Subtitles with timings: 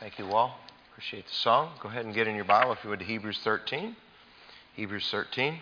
[0.00, 0.58] Thank you all.
[0.92, 1.72] Appreciate the song.
[1.82, 3.94] Go ahead and get in your Bible, if you would, to Hebrews 13.
[4.74, 5.58] Hebrews 13.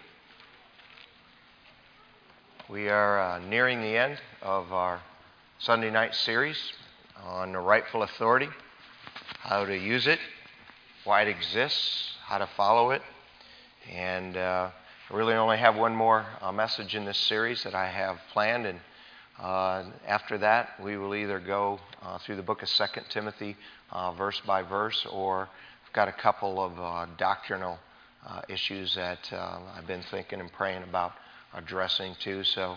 [2.70, 5.00] We are uh, nearing the end of our
[5.58, 6.56] Sunday night series
[7.26, 8.48] on the rightful authority,
[9.40, 10.20] how to use it,
[11.02, 13.02] why it exists, how to follow it.
[13.92, 14.70] And uh,
[15.10, 18.66] I really only have one more uh, message in this series that I have planned,
[18.66, 18.78] and
[19.40, 23.56] uh, after that, we will either go uh, through the book of 2 Timothy
[23.92, 25.42] uh, verse by verse, or
[25.86, 27.78] I've got a couple of uh, doctrinal
[28.26, 31.12] uh, issues that uh, I've been thinking and praying about
[31.54, 32.42] addressing too.
[32.42, 32.76] So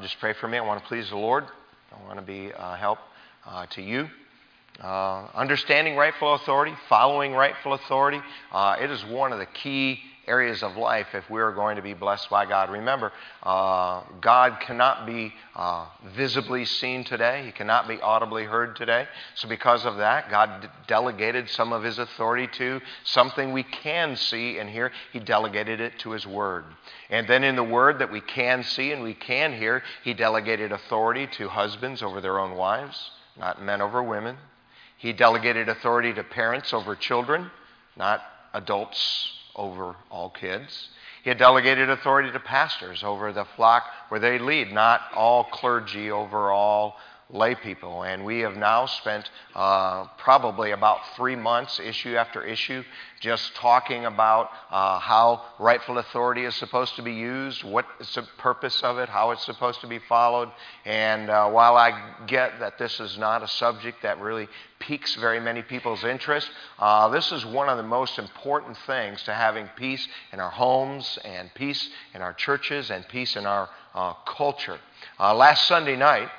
[0.00, 0.58] just pray for me.
[0.58, 1.44] I want to please the Lord.
[1.92, 2.98] I want to be a help
[3.70, 4.08] to you.
[4.80, 8.20] understanding rightful authority, following rightful authority,
[8.80, 12.30] it is one of the key areas of life if we're going to be blessed
[12.30, 12.70] by God.
[12.70, 19.06] Remember, uh, God cannot be uh, visibly seen today, He cannot be audibly heard today.
[19.34, 24.16] So, because of that, God d- delegated some of His authority to something we can
[24.16, 24.92] see and hear.
[25.12, 26.64] He delegated it to His Word.
[27.08, 30.72] And then in the Word that we can see and we can hear, He delegated
[30.72, 34.36] authority to husbands over their own wives, not men over women.
[34.98, 37.50] He delegated authority to parents over children,
[37.96, 38.20] not
[38.52, 40.88] adults over all kids.
[41.22, 46.10] He had delegated authority to pastors over the flock where they lead, not all clergy
[46.10, 46.96] over all
[47.32, 48.02] lay people.
[48.02, 52.82] And we have now spent uh, probably about three months, issue after issue,
[53.20, 58.22] just talking about uh, how rightful authority is supposed to be used, what is the
[58.38, 60.50] purpose of it, how it's supposed to be followed.
[60.84, 64.48] And uh, while I get that this is not a subject that really
[64.78, 69.34] piques very many people's interest, uh, this is one of the most important things to
[69.34, 74.14] having peace in our homes and peace in our churches and peace in our uh,
[74.26, 74.78] culture.
[75.18, 76.30] Uh, last Sunday night,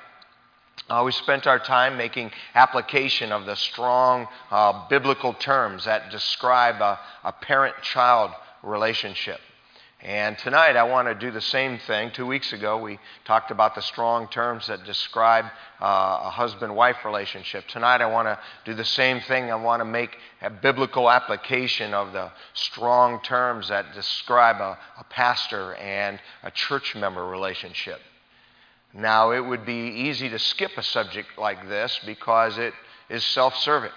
[0.90, 6.82] uh, we spent our time making application of the strong uh, biblical terms that describe
[6.82, 8.32] a, a parent child
[8.64, 9.40] relationship.
[10.04, 12.10] And tonight I want to do the same thing.
[12.12, 15.46] Two weeks ago we talked about the strong terms that describe
[15.80, 17.68] uh, a husband wife relationship.
[17.68, 19.52] Tonight I want to do the same thing.
[19.52, 25.04] I want to make a biblical application of the strong terms that describe a, a
[25.04, 28.00] pastor and a church member relationship.
[28.94, 32.74] Now, it would be easy to skip a subject like this because it
[33.10, 33.92] is self serving.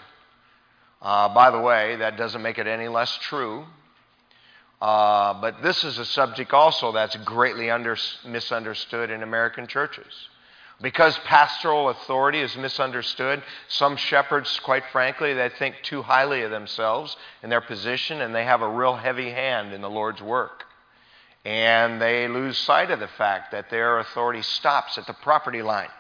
[1.02, 3.64] Uh, by the way, that doesn't make it any less true.
[4.80, 10.28] Uh, but this is a subject also that's greatly under, misunderstood in American churches.
[10.80, 17.16] Because pastoral authority is misunderstood, some shepherds, quite frankly, they think too highly of themselves
[17.42, 20.64] and their position, and they have a real heavy hand in the Lord's work
[21.44, 25.90] and they lose sight of the fact that their authority stops at the property line.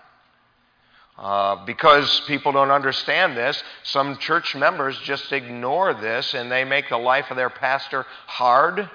[1.16, 6.88] Uh, because people don't understand this, some church members just ignore this and they make
[6.88, 8.88] the life of their pastor hard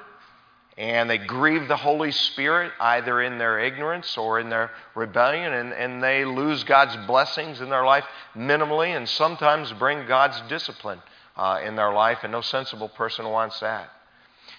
[0.78, 5.74] and they grieve the Holy Spirit either in their ignorance or in their rebellion and,
[5.74, 8.06] and they lose God's blessings in their life
[8.36, 11.02] minimally and sometimes bring God's discipline
[11.40, 13.90] uh, in their life, and no sensible person wants that.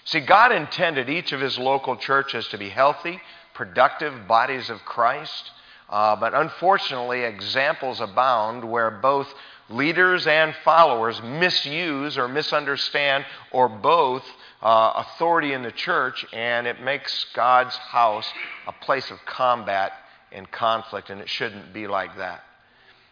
[0.05, 3.21] See, God intended each of his local churches to be healthy,
[3.53, 5.51] productive bodies of Christ.
[5.89, 9.31] Uh, but unfortunately, examples abound where both
[9.69, 14.23] leaders and followers misuse or misunderstand or both
[14.61, 18.29] uh, authority in the church, and it makes God's house
[18.67, 19.93] a place of combat
[20.31, 22.43] and conflict, and it shouldn't be like that.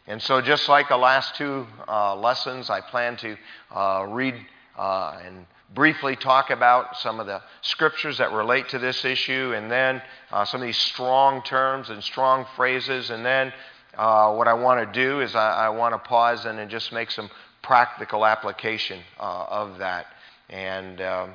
[0.08, 3.38] And so, just like the last two uh, lessons, I plan to
[3.72, 4.36] uh, read
[4.78, 9.70] uh, and briefly talk about some of the scriptures that relate to this issue, and
[9.70, 13.10] then uh, some of these strong terms and strong phrases.
[13.10, 13.54] And then
[13.98, 16.92] uh, what I want to do is I, I want to pause and, and just
[16.92, 17.30] make some
[17.62, 20.08] practical application uh, of that.
[20.50, 21.34] And, um,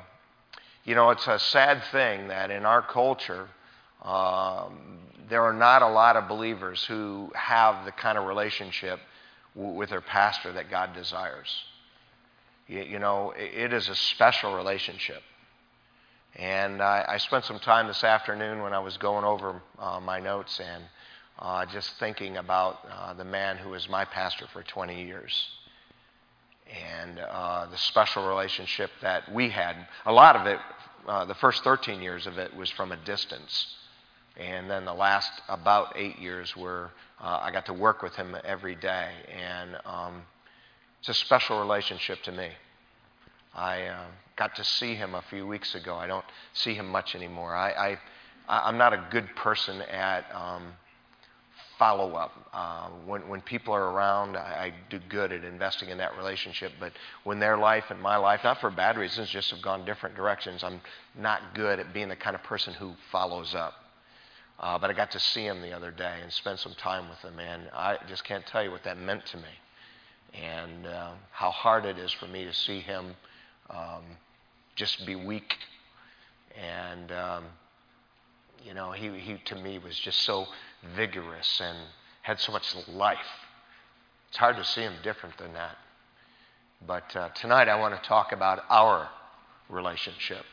[0.83, 3.47] you know, it's a sad thing that in our culture,
[4.03, 8.99] um, there are not a lot of believers who have the kind of relationship
[9.55, 11.63] w- with their pastor that God desires.
[12.67, 15.21] You, you know, it is a special relationship.
[16.35, 20.19] And I, I, spent some time this afternoon when I was going over uh, my
[20.19, 20.83] notes and
[21.39, 25.49] uh, just thinking about uh, the man who was my pastor for 20 years
[26.99, 29.87] and uh, the special relationship that we had.
[30.05, 30.59] A lot of it,
[31.07, 33.75] uh, the first 13 years of it, was from a distance.
[34.35, 36.91] And then the last about eight years were
[37.21, 39.09] uh, I got to work with him every day.
[39.33, 40.23] And um,
[41.07, 42.49] it's a special relationship to me.
[43.53, 44.05] I uh,
[44.35, 45.93] got to see him a few weeks ago.
[45.93, 47.55] I don't see him much anymore.
[47.55, 47.99] I,
[48.49, 50.73] I, I'm not a good person at um,
[51.77, 52.49] follow up.
[52.51, 56.71] Uh, when, when people are around, I, I, do good at investing in that relationship.
[56.79, 56.93] But
[57.23, 60.63] when their life and my life, not for bad reasons, just have gone different directions,
[60.63, 60.81] I'm
[61.15, 63.75] not good at being the kind of person who follows up.
[64.59, 67.19] Uh, but I got to see him the other day and spend some time with
[67.19, 69.43] him, and I just can't tell you what that meant to me
[70.41, 73.15] and uh, how hard it is for me to see him
[73.69, 74.03] um,
[74.75, 75.55] just be weak.
[76.59, 77.43] And, um,
[78.65, 80.47] you know, he, he to me was just so
[80.95, 81.77] vigorous and
[82.21, 83.17] had so much life.
[84.29, 85.77] It's hard to see him different than that.
[86.85, 89.09] But uh, tonight I want to talk about our
[89.69, 90.43] relationship.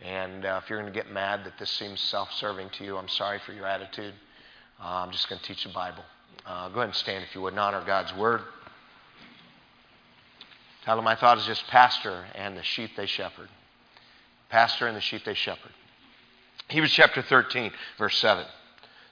[0.00, 2.96] And uh, if you're going to get mad that this seems self serving to you,
[2.96, 4.14] I'm sorry for your attitude.
[4.80, 6.04] Uh, I'm just going to teach the Bible.
[6.46, 8.42] Uh, go ahead and stand if you would and honor God's word.
[10.88, 13.50] Tell them I thought is just pastor and the sheep they shepherd.
[14.48, 15.72] Pastor and the sheep they shepherd.
[16.68, 18.46] Hebrews chapter 13, verse 7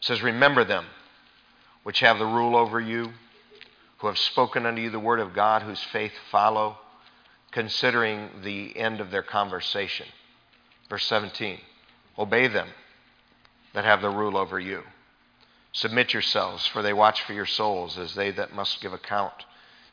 [0.00, 0.86] says, Remember them
[1.82, 3.12] which have the rule over you,
[3.98, 6.78] who have spoken unto you the word of God, whose faith follow,
[7.50, 10.06] considering the end of their conversation.
[10.88, 11.60] Verse 17
[12.18, 12.68] Obey them
[13.74, 14.82] that have the rule over you.
[15.72, 19.44] Submit yourselves, for they watch for your souls as they that must give account,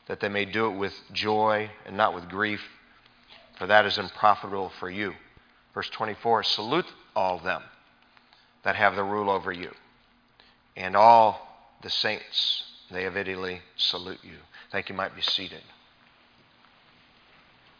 [0.06, 2.62] that they may do it with joy and not with grief,
[3.58, 5.14] for that is unprofitable for you.
[5.72, 6.86] Verse 24 Salute
[7.16, 7.62] all them
[8.64, 9.70] that have the rule over you,
[10.76, 14.36] and all the saints, they of Italy salute you.
[14.70, 14.94] Thank you.
[14.94, 15.62] Might be seated.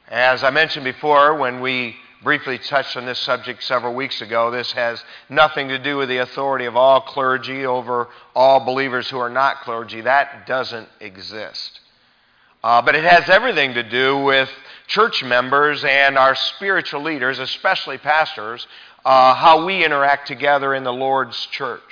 [0.08, 4.50] As I mentioned before, when we briefly touched on this subject several weeks ago.
[4.50, 9.18] This has nothing to do with the authority of all clergy over all believers who
[9.18, 10.00] are not clergy.
[10.00, 11.80] That doesn't exist.
[12.64, 14.48] Uh, but it has everything to do with
[14.86, 18.66] church members and our spiritual leaders, especially pastors,
[19.04, 21.82] uh, how we interact together in the Lord's church.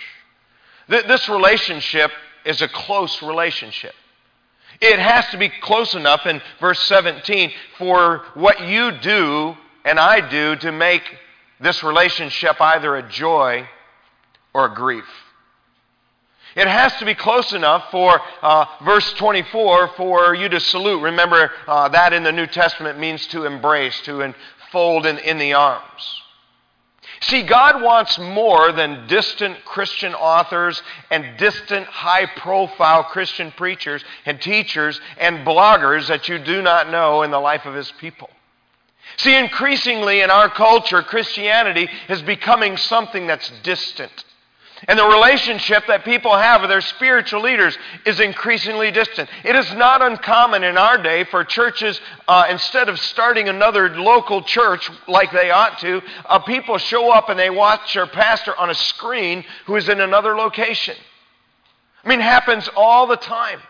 [0.88, 2.10] Th- this relationship
[2.46, 3.92] is a close relationship.
[4.80, 9.54] It has to be close enough in verse 17 for what you do
[9.84, 11.02] and I do to make
[11.60, 13.68] this relationship either a joy
[14.54, 15.04] or a grief.
[16.54, 21.00] It has to be close enough for uh, verse 24 for you to salute.
[21.00, 25.54] Remember, uh, that in the New Testament means to embrace, to enfold in, in the
[25.54, 26.22] arms.
[27.22, 34.40] See, God wants more than distant Christian authors and distant high profile Christian preachers and
[34.40, 38.28] teachers and bloggers that you do not know in the life of His people.
[39.18, 44.24] See, increasingly in our culture, Christianity is becoming something that's distant.
[44.88, 49.28] And the relationship that people have with their spiritual leaders is increasingly distant.
[49.44, 54.42] It is not uncommon in our day for churches, uh, instead of starting another local
[54.42, 58.70] church like they ought to, uh, people show up and they watch their pastor on
[58.70, 60.96] a screen who is in another location.
[62.04, 63.60] I mean, it happens all the time.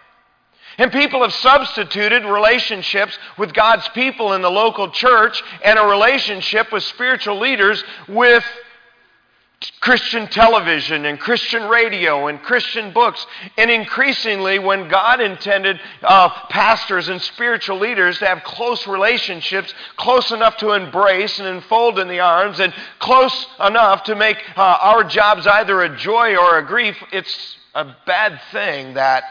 [0.79, 6.73] And people have substituted relationships with God's people in the local church and a relationship
[6.73, 8.45] with spiritual leaders with
[9.81, 13.25] Christian television and Christian radio and Christian books.
[13.57, 20.31] And increasingly, when God intended uh, pastors and spiritual leaders to have close relationships, close
[20.31, 25.05] enough to embrace and enfold in the arms, and close enough to make uh, our
[25.05, 29.25] jobs either a joy or a grief, it's a bad thing that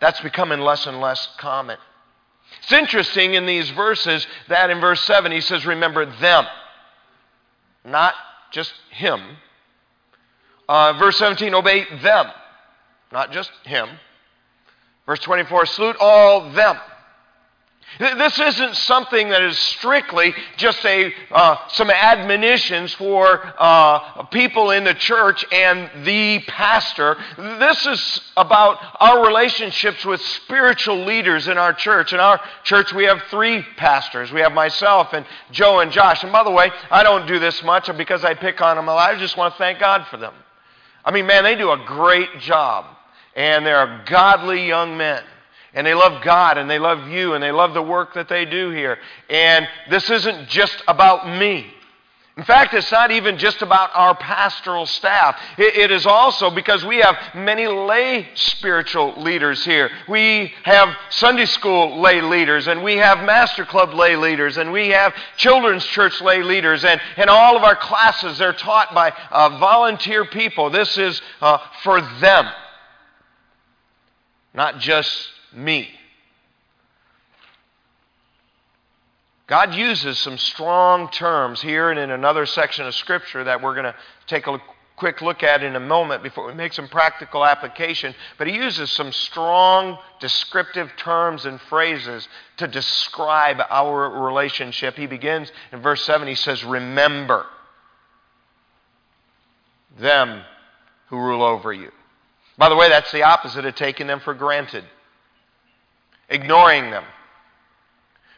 [0.00, 1.78] that's becoming less and less common.
[2.62, 6.46] It's interesting in these verses that in verse 7 he says, Remember them,
[7.84, 8.14] not
[8.50, 9.20] just him.
[10.68, 12.26] Uh, verse 17, obey them,
[13.12, 13.88] not just him.
[15.06, 16.76] Verse 24, salute all them.
[17.98, 24.84] This isn't something that is strictly just a, uh, some admonitions for uh, people in
[24.84, 27.16] the church and the pastor.
[27.38, 32.12] This is about our relationships with spiritual leaders in our church.
[32.12, 34.30] In our church, we have three pastors.
[34.30, 36.22] We have myself and Joe and Josh.
[36.22, 38.94] And by the way, I don't do this much because I pick on them a
[38.94, 39.14] lot.
[39.14, 40.34] I just want to thank God for them.
[41.06, 42.84] I mean, man, they do a great job.
[43.34, 45.22] And they're godly young men
[45.76, 48.46] and they love God and they love you and they love the work that they
[48.46, 48.98] do here.
[49.28, 51.72] And this isn't just about me.
[52.36, 55.40] In fact, it's not even just about our pastoral staff.
[55.56, 59.90] it is also because we have many lay spiritual leaders here.
[60.06, 64.88] We have Sunday school lay leaders, and we have Master Club lay leaders, and we
[64.88, 69.58] have Children's Church lay leaders, and, and all of our classes, they're taught by uh,
[69.58, 70.68] volunteer people.
[70.68, 72.50] This is uh, for them,
[74.52, 75.88] not just me.
[79.46, 83.84] God uses some strong terms here and in another section of Scripture that we're going
[83.84, 83.94] to
[84.26, 84.60] take a
[84.96, 88.14] quick look at in a moment before we make some practical application.
[88.38, 92.26] But he uses some strong descriptive terms and phrases
[92.56, 94.96] to describe our relationship.
[94.96, 97.46] He begins in verse 7, he says, Remember
[99.98, 100.42] them
[101.08, 101.92] who rule over you.
[102.58, 104.84] By the way, that's the opposite of taking them for granted,
[106.28, 107.04] ignoring them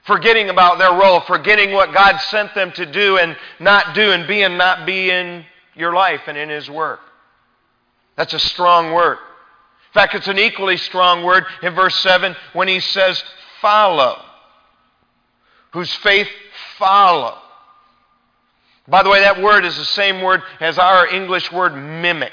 [0.09, 4.27] forgetting about their role, forgetting what God sent them to do and not do, and
[4.27, 5.45] be and not be in
[5.77, 6.99] your life and in His work.
[8.17, 9.19] That's a strong word.
[9.19, 13.23] In fact, it's an equally strong word in verse 7 when he says,
[13.61, 14.21] follow.
[15.73, 16.29] Whose faith
[16.79, 17.39] follow.
[18.89, 22.33] By the way, that word is the same word as our English word mimic.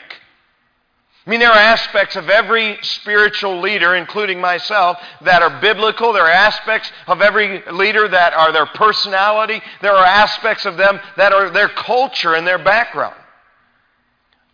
[1.25, 6.13] I mean, there are aspects of every spiritual leader, including myself, that are biblical.
[6.13, 9.59] There are aspects of every leader that are their personality.
[9.81, 13.15] There are aspects of them that are their culture and their background.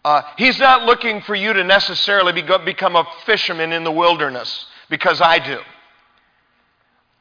[0.06, 4.66] Uh, he's not looking for you to necessarily be, become a fisherman in the wilderness
[4.90, 5.60] because I do.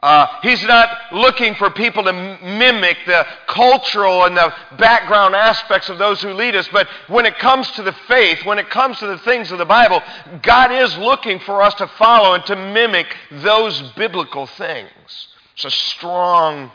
[0.02, 5.98] Uh, he's not looking for people to mimic the cultural and the background aspects of
[5.98, 6.66] those who lead us.
[6.72, 9.66] But when it comes to the faith, when it comes to the things of the
[9.66, 10.02] Bible,
[10.42, 15.28] God is looking for us to follow and to mimic those biblical things.
[15.54, 16.70] It's a strong,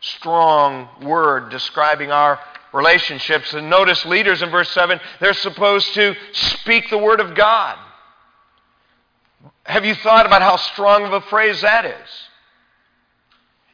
[0.00, 2.38] strong word describing our
[2.74, 3.54] relationships.
[3.54, 7.78] And notice leaders in verse 7, they're supposed to speak the word of God.
[9.64, 12.08] Have you thought about how strong of a phrase that is?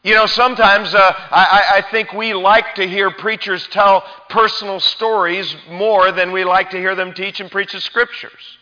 [0.05, 5.55] You know, sometimes uh, I, I think we like to hear preachers tell personal stories
[5.71, 8.59] more than we like to hear them teach and preach the scriptures.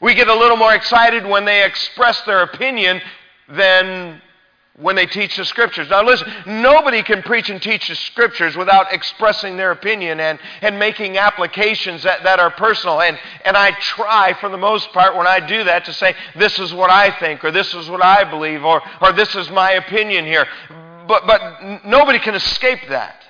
[0.00, 3.02] We get a little more excited when they express their opinion
[3.48, 4.22] than
[4.80, 5.88] when they teach the scriptures.
[5.88, 10.78] Now, listen, nobody can preach and teach the scriptures without expressing their opinion and, and
[10.78, 13.00] making applications that, that are personal.
[13.00, 16.58] And, and I try, for the most part, when I do that, to say, this
[16.58, 19.72] is what I think, or this is what I believe, or, or this is my
[19.72, 20.46] opinion here.
[21.08, 23.24] But, but nobody can escape that.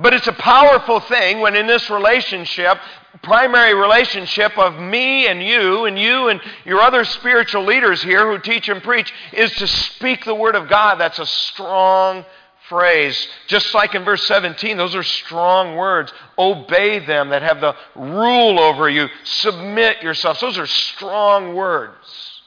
[0.00, 2.78] But it's a powerful thing when in this relationship,
[3.22, 8.38] primary relationship of me and you and you and your other spiritual leaders here who
[8.38, 11.00] teach and preach is to speak the Word of God.
[11.00, 12.24] That's a strong
[12.68, 13.26] phrase.
[13.48, 16.12] Just like in verse 17, those are strong words.
[16.38, 19.08] Obey them that have the rule over you.
[19.24, 20.40] Submit yourselves.
[20.40, 22.40] Those are strong words.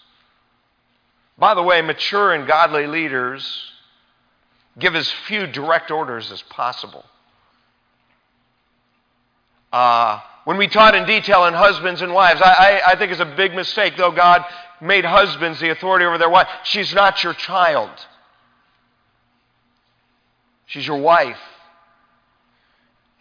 [1.37, 3.71] By the way, mature and godly leaders
[4.79, 7.03] give as few direct orders as possible.
[9.71, 13.21] Uh, when we taught in detail on husbands and wives, I, I, I think it's
[13.21, 14.43] a big mistake, though God
[14.81, 16.47] made husbands the authority over their wife.
[16.63, 17.89] She's not your child,
[20.65, 21.37] she's your wife.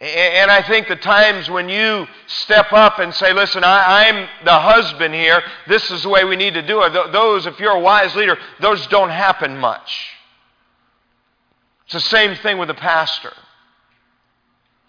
[0.01, 4.59] And I think the times when you step up and say, listen, I, am the
[4.59, 7.11] husband here, this is the way we need to do it.
[7.11, 10.09] Those, if you're a wise leader, those don't happen much.
[11.85, 13.31] It's the same thing with the pastor.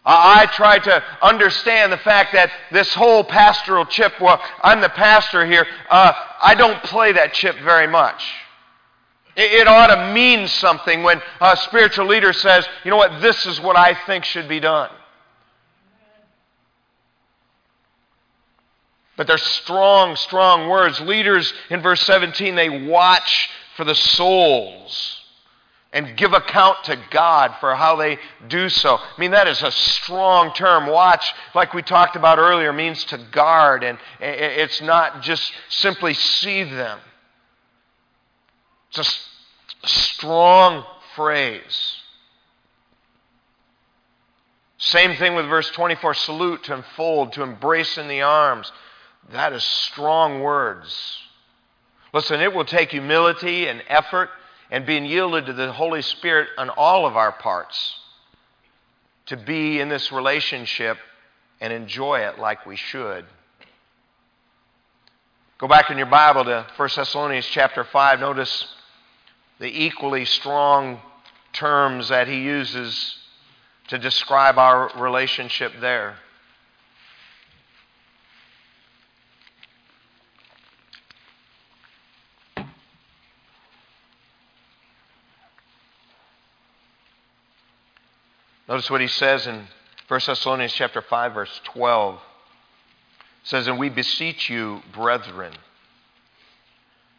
[0.04, 5.46] I try to understand the fact that this whole pastoral chip, well, I'm the pastor
[5.46, 8.24] here, uh, I don't play that chip very much.
[9.36, 13.46] It, it ought to mean something when a spiritual leader says, you know what, this
[13.46, 14.90] is what I think should be done.
[19.16, 21.00] But they're strong, strong words.
[21.00, 25.21] Leaders in verse 17, they watch for the souls
[25.92, 28.18] and give account to God for how they
[28.48, 28.96] do so.
[28.96, 30.86] I mean, that is a strong term.
[30.86, 36.64] Watch, like we talked about earlier, means to guard, and it's not just simply see
[36.64, 36.98] them.
[38.90, 38.98] It's
[39.82, 40.84] a strong
[41.14, 41.96] phrase.
[44.78, 48.72] Same thing with verse 24 salute, to enfold, to embrace in the arms.
[49.30, 51.18] That is strong words.
[52.12, 54.30] Listen, it will take humility and effort
[54.72, 57.94] and being yielded to the Holy Spirit on all of our parts
[59.26, 60.96] to be in this relationship
[61.60, 63.26] and enjoy it like we should.
[65.58, 68.18] Go back in your Bible to 1 Thessalonians chapter 5.
[68.18, 68.66] Notice
[69.60, 71.02] the equally strong
[71.52, 73.18] terms that he uses
[73.88, 76.16] to describe our relationship there.
[88.72, 89.68] Notice what he says in
[90.08, 92.14] 1 Thessalonians chapter 5 verse 12.
[92.14, 92.20] It
[93.46, 95.52] says, "And we beseech you, brethren,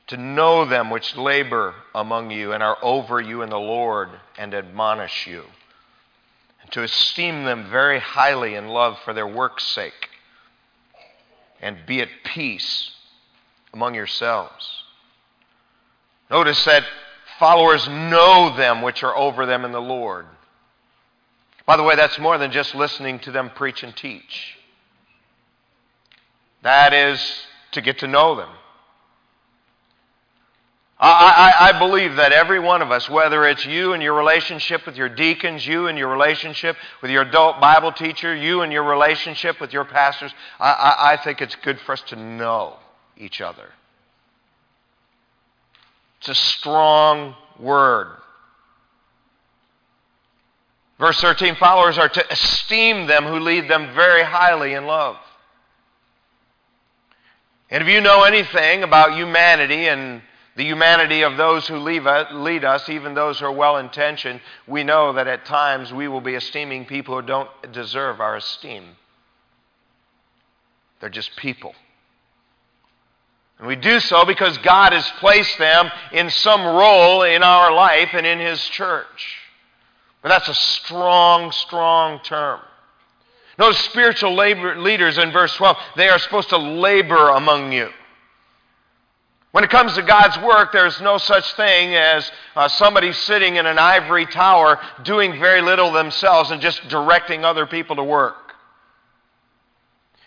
[0.07, 4.55] to know them which labor among you and are over you in the Lord and
[4.55, 5.51] admonish you."
[6.63, 10.09] And to esteem them very highly in love for their work's sake,
[11.61, 12.95] and be at peace
[13.71, 14.85] among yourselves.
[16.31, 16.83] Notice that
[17.37, 20.25] followers know them which are over them in the Lord.
[21.65, 24.57] By the way, that's more than just listening to them preach and teach.
[26.61, 27.19] That is
[27.71, 28.49] to get to know them.
[30.99, 34.85] I, I, I, believe that every one of us, whether it's you and your relationship
[34.85, 38.83] with your deacons, you and your relationship with your adult Bible teacher, you and your
[38.83, 42.77] relationship with your pastors, I, I think it's good for us to know
[43.17, 43.67] each other.
[46.19, 48.15] It's a strong word.
[50.99, 55.17] Verse 13 followers are to esteem them who lead them very highly in love.
[57.69, 60.21] And if you know anything about humanity and
[60.55, 64.83] the humanity of those who uh, lead us, even those who are well intentioned, we
[64.83, 68.83] know that at times we will be esteeming people who don't deserve our esteem.
[70.99, 71.73] They're just people.
[73.57, 78.09] And we do so because God has placed them in some role in our life
[78.13, 79.42] and in His church.
[80.23, 82.61] But that's a strong, strong term.
[83.59, 87.89] Notice spiritual labor, leaders in verse 12, they are supposed to labor among you.
[89.51, 93.67] When it comes to God's work, there's no such thing as uh, somebody sitting in
[93.67, 98.42] an ivory tower doing very little themselves and just directing other people to work.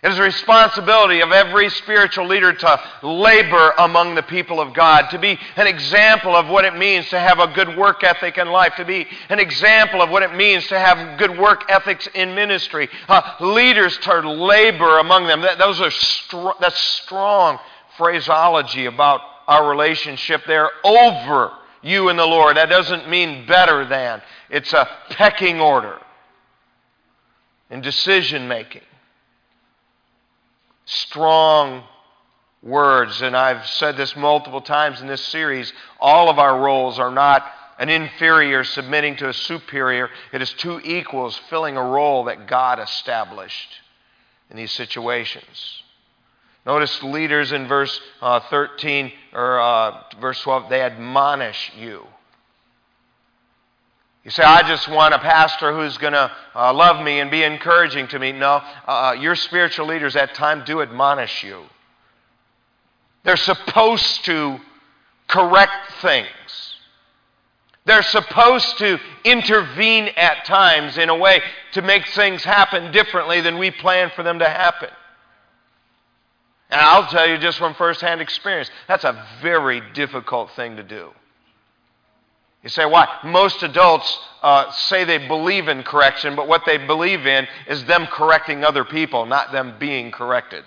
[0.06, 5.08] It is a responsibility of every spiritual leader to labor among the people of God,
[5.10, 8.46] to be an example of what it means to have a good work ethic in
[8.46, 12.36] life, to be an example of what it means to have good work ethics in
[12.36, 12.88] ministry.
[13.08, 15.40] Uh, leaders to labor among them.
[15.40, 17.58] That, those are str- that's strong
[17.96, 21.50] phraseology about our relationship there over
[21.82, 22.58] you and the Lord.
[22.58, 25.98] That doesn't mean better than, it's a pecking order
[27.70, 28.82] in decision making
[30.87, 31.85] strong
[32.62, 33.21] words.
[33.21, 37.45] And I've said this multiple times in this series all of our roles are not
[37.78, 42.81] an inferior submitting to a superior, it is two equals filling a role that God
[42.81, 43.68] established
[44.51, 45.83] in these situations.
[46.64, 52.07] Notice leaders in verse uh, 13 or uh, verse 12, they admonish you.
[54.26, 57.44] You say, I just want a pastor who's going to uh, love me and be
[57.44, 58.32] encouraging to me.
[58.32, 61.62] No, uh, uh, your spiritual leaders at times do admonish you.
[63.22, 64.58] They're supposed to
[65.28, 66.26] correct things.
[67.84, 71.40] They're supposed to intervene at times in a way
[71.74, 74.90] to make things happen differently than we plan for them to happen.
[76.70, 81.12] And I'll tell you just from firsthand experience, that's a very difficult thing to do.
[82.66, 83.07] You say, why?
[83.22, 88.09] Most adults uh, say they believe in correction, but what they believe in is them
[88.09, 90.64] correcting other people, not them being corrected.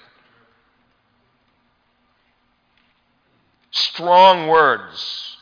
[3.72, 5.36] Strong words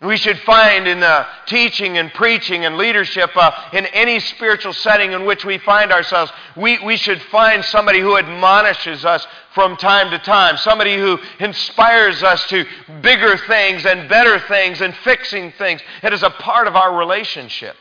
[0.00, 5.10] we should find in the teaching and preaching and leadership uh, in any spiritual setting
[5.10, 10.10] in which we find ourselves, we, we should find somebody who admonishes us from time
[10.12, 12.64] to time, somebody who inspires us to
[13.02, 15.80] bigger things and better things and fixing things.
[16.04, 17.74] It is a part of our relationship.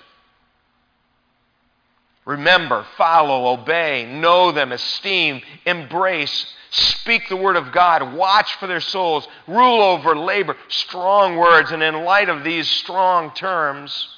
[2.28, 8.82] Remember, follow, obey, know them, esteem, embrace, speak the word of God, watch for their
[8.82, 10.58] souls, rule over, labor.
[10.68, 11.72] Strong words.
[11.72, 14.10] And in light of these strong terms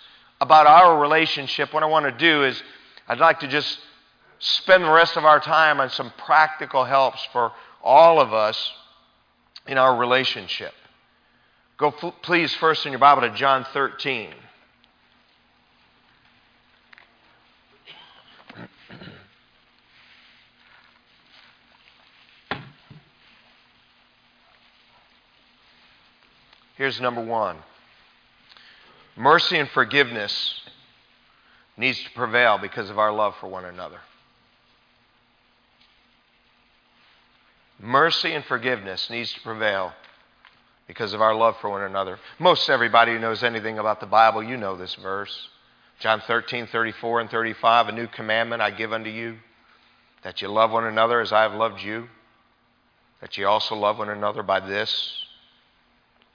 [0.41, 2.59] about our relationship, what I want to do is
[3.07, 3.77] I'd like to just
[4.39, 7.51] spend the rest of our time on some practical helps for
[7.83, 8.71] all of us
[9.67, 10.73] in our relationship.
[11.77, 14.33] Go, please, first in your Bible to John 13.
[26.79, 27.57] Here's number one
[29.17, 30.61] mercy and forgiveness
[31.75, 33.99] needs to prevail because of our love for one another.
[37.81, 39.91] Mercy and forgiveness needs to prevail
[40.87, 42.17] because of our love for one another.
[42.39, 45.49] Most everybody who knows anything about the Bible, you know this verse.
[45.99, 49.35] John 13, 34 and 35, a new commandment I give unto you,
[50.23, 52.07] that you love one another as I have loved you,
[53.19, 55.25] that you also love one another by this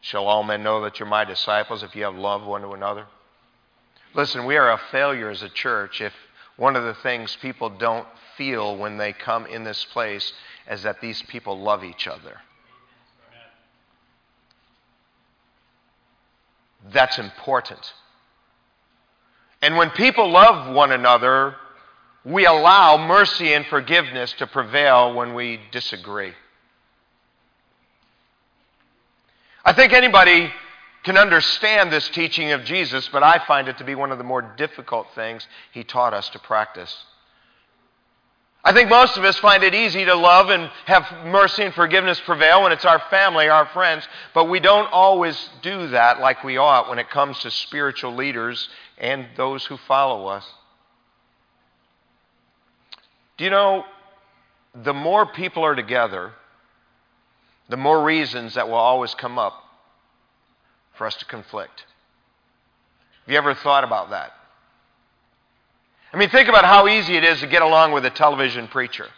[0.04, 3.06] Shall all men know that you're my disciples if you have love one to another?
[4.12, 6.12] Listen, we are a failure as a church if
[6.58, 10.34] one of the things people don't feel when they come in this place
[10.70, 12.36] is that these people love each other.
[16.92, 17.80] That's important.
[19.62, 21.56] And when people love one another,
[22.26, 26.34] we allow mercy and forgiveness to prevail when we disagree.
[29.64, 30.52] I think anybody
[31.04, 34.24] can understand this teaching of Jesus, but I find it to be one of the
[34.24, 36.94] more difficult things he taught us to practice.
[38.66, 42.18] I think most of us find it easy to love and have mercy and forgiveness
[42.20, 46.56] prevail when it's our family, our friends, but we don't always do that like we
[46.56, 50.46] ought when it comes to spiritual leaders and those who follow us.
[53.36, 53.84] Do you know,
[54.74, 56.32] the more people are together,
[57.68, 59.54] the more reasons that will always come up
[60.94, 61.84] for us to conflict.
[63.24, 64.32] Have you ever thought about that?
[66.12, 69.08] I mean, think about how easy it is to get along with a television preacher.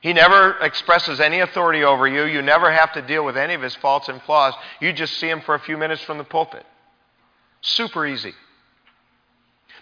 [0.00, 2.24] He never expresses any authority over you.
[2.24, 4.54] You never have to deal with any of his faults and flaws.
[4.80, 6.64] You just see him for a few minutes from the pulpit.
[7.60, 8.34] Super easy.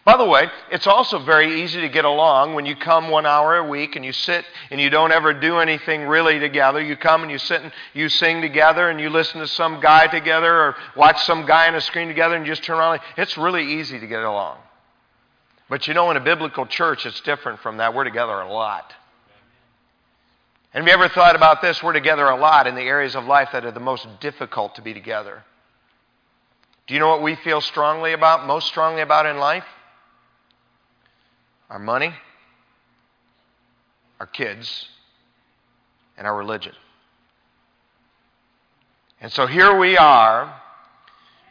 [0.05, 3.57] By the way, it's also very easy to get along when you come one hour
[3.57, 6.83] a week and you sit and you don't ever do anything really together.
[6.83, 10.07] You come and you sit and you sing together and you listen to some guy
[10.07, 13.01] together or watch some guy on a screen together and you just turn around.
[13.17, 14.59] It's really easy to get along.
[15.71, 17.95] But you know, in a biblical church, it's different from that.
[17.95, 18.93] We're together a lot.
[20.75, 21.83] And have you ever thought about this?
[21.83, 24.83] We're together a lot in the areas of life that are the most difficult to
[24.83, 25.45] be together.
[26.87, 29.65] Do you know what we feel strongly about, most strongly about in life?
[31.71, 32.15] Our money,
[34.21, 34.89] our kids,
[36.17, 36.75] and our religion.
[39.21, 40.61] And so here we are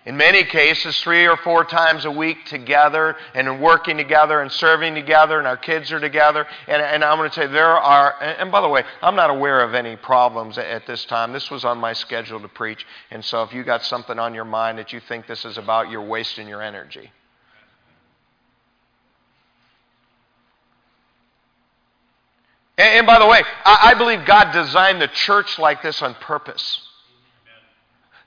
[0.06, 4.96] in many cases, three or four times a week together and working together and serving
[4.96, 6.46] together, and our kids are together.
[6.68, 9.62] And, and I'm going to say there are, and by the way, I'm not aware
[9.62, 11.32] of any problems at this time.
[11.32, 12.86] This was on my schedule to preach.
[13.12, 15.90] And so if you got something on your mind that you think this is about,
[15.90, 17.10] you're wasting your energy.
[22.78, 26.16] And, and by the way, I, I believe God designed the church like this on
[26.16, 26.82] purpose.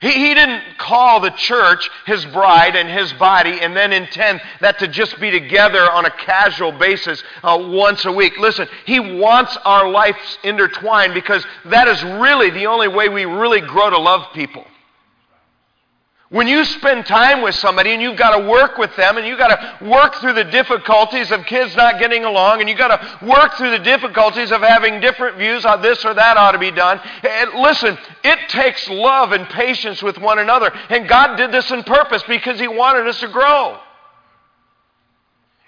[0.01, 4.79] He, he didn't call the church his bride and his body and then intend that
[4.81, 8.39] to just be together on a casual basis uh, once a week.
[8.39, 13.63] Listen, he wants our lives intertwined because that is really the only way we really
[13.63, 14.67] grow to love people.
[16.29, 19.39] When you spend time with somebody and you've got to work with them and you've
[19.39, 23.27] got to work through the difficulties of kids not getting along and you've got to
[23.27, 26.73] work through the difficulties of having different views on this or that ought to be
[26.73, 27.01] done.
[27.23, 30.73] And listen, it takes love and patience with one another.
[30.89, 33.79] And God did this on purpose because He wanted us to grow.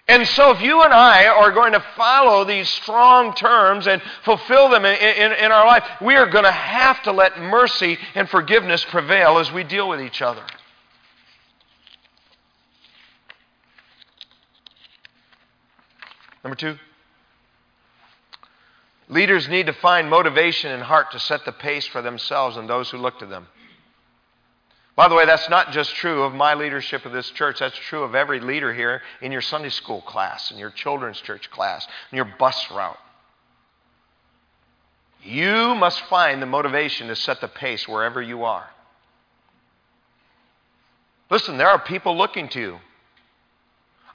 [0.09, 4.71] And so, if you and I are going to follow these strong terms and fulfill
[4.71, 8.27] them in, in, in, our life, we are going to have to let mercy and
[8.27, 10.43] forgiveness prevail as we deal with each other.
[16.43, 16.79] Number two,
[19.09, 22.89] leaders need to find motivation and heart to set the pace for themselves and those
[22.89, 23.47] who look to them.
[24.99, 27.61] By the way, that's not just true of my leadership of this church.
[27.61, 31.49] That's true of every leader here in your Sunday school class, in your children's church
[31.53, 32.99] class, in your bus route.
[35.23, 38.69] You must find the motivation to set the pace wherever you are.
[41.31, 42.79] Listen, there are people looking to you.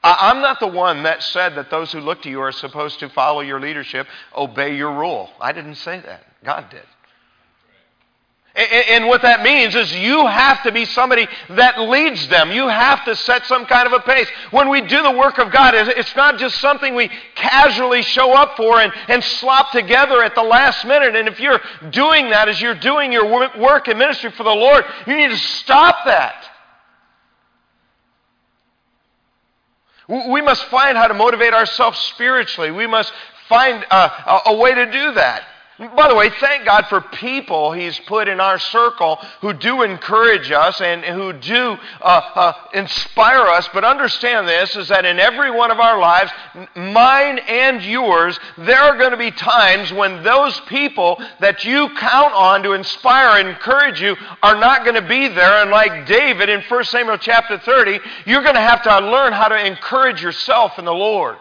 [0.03, 3.07] I'm not the one that said that those who look to you are supposed to
[3.07, 5.29] follow your leadership, obey your rule.
[5.39, 6.25] I didn't say that.
[6.43, 6.83] God did.
[8.55, 12.51] And what that means is you have to be somebody that leads them.
[12.51, 14.27] You have to set some kind of a pace.
[14.51, 18.55] When we do the work of God, it's not just something we casually show up
[18.55, 21.15] for and, and slop together at the last minute.
[21.15, 24.85] And if you're doing that as you're doing your work and ministry for the Lord,
[25.07, 26.47] you need to stop that.
[30.07, 32.69] We must find how to motivate ourselves spiritually.
[32.69, 33.11] We must
[33.49, 35.43] find uh, a, a way to do that.
[35.79, 40.51] By the way, thank God for people He's put in our circle who do encourage
[40.51, 43.67] us and who do uh, uh, inspire us.
[43.73, 46.31] But understand this is that in every one of our lives,
[46.75, 52.35] mine and yours, there are going to be times when those people that you count
[52.35, 55.63] on to inspire and encourage you are not going to be there.
[55.63, 59.47] And like David in 1 Samuel chapter 30, you're going to have to learn how
[59.47, 61.37] to encourage yourself in the Lord.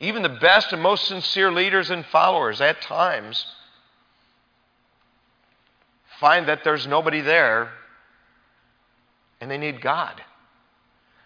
[0.00, 3.44] Even the best and most sincere leaders and followers at times
[6.20, 7.70] find that there's nobody there
[9.40, 10.20] and they need God.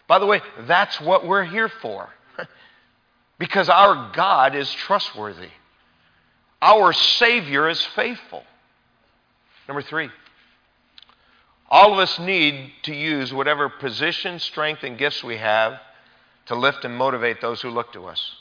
[0.07, 2.09] By the way, that's what we're here for.
[3.39, 5.49] because our God is trustworthy,
[6.61, 8.43] our Savior is faithful.
[9.67, 10.09] Number three,
[11.69, 15.79] All of us need to use whatever position, strength, and gifts we have
[16.45, 18.35] to lift and motivate those who look to us.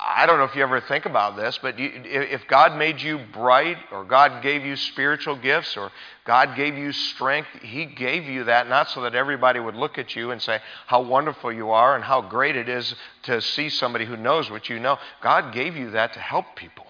[0.00, 3.18] I don't know if you ever think about this, but you, if God made you
[3.32, 5.90] bright, or God gave you spiritual gifts, or
[6.24, 10.14] God gave you strength, He gave you that not so that everybody would look at
[10.14, 14.04] you and say how wonderful you are and how great it is to see somebody
[14.04, 14.98] who knows what you know.
[15.20, 16.86] God gave you that to help people.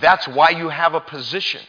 [0.00, 1.62] That's why you have a position.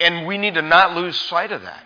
[0.00, 1.84] And we need to not lose sight of that.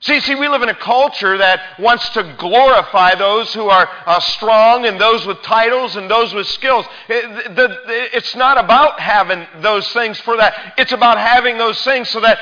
[0.00, 4.20] See, see, we live in a culture that wants to glorify those who are uh,
[4.20, 6.84] strong and those with titles and those with skills.
[7.08, 7.78] It, the,
[8.14, 10.74] it's not about having those things for that.
[10.76, 12.38] It's about having those things so that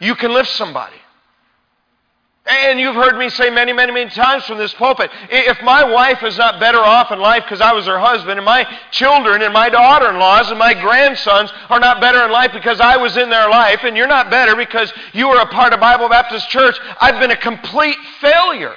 [0.00, 0.96] you can lift somebody.
[2.44, 6.24] And you've heard me say many, many, many times from this pulpit if my wife
[6.24, 9.54] is not better off in life because I was her husband, and my children and
[9.54, 13.16] my daughter in laws and my grandsons are not better in life because I was
[13.16, 16.48] in their life, and you're not better because you were a part of Bible Baptist
[16.50, 18.74] Church, I've been a complete failure.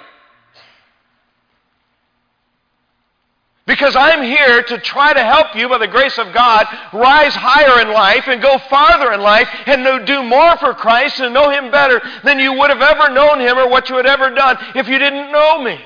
[3.68, 7.82] Because I'm here to try to help you by the grace of God rise higher
[7.82, 11.72] in life and go farther in life and do more for Christ and know Him
[11.72, 14.88] better than you would have ever known Him or what you had ever done if
[14.88, 15.80] you didn't know me.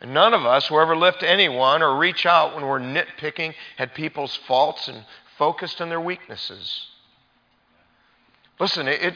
[0.00, 3.94] And none of us will ever lift anyone or reach out when we're nitpicking at
[3.94, 5.04] people's faults and
[5.36, 6.88] focused on their weaknesses.
[8.58, 9.14] Listen, it,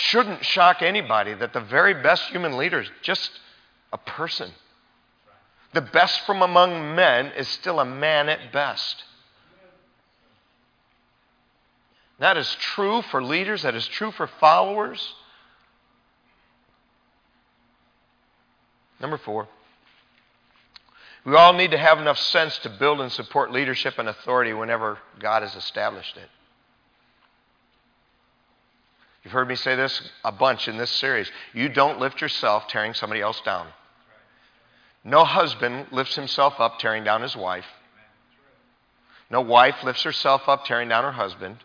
[0.00, 3.30] shouldn't shock anybody that the very best human leader is just
[3.92, 4.50] a person.
[5.72, 9.04] The best from among men is still a man at best.
[12.18, 15.14] That is true for leaders, that is true for followers.
[19.00, 19.48] Number four,
[21.24, 24.98] we all need to have enough sense to build and support leadership and authority whenever
[25.18, 26.28] God has established it.
[29.22, 31.30] You've heard me say this a bunch in this series.
[31.52, 33.66] You don't lift yourself tearing somebody else down.
[35.04, 37.66] No husband lifts himself up tearing down his wife.
[39.30, 41.58] No wife lifts herself up tearing down her husband.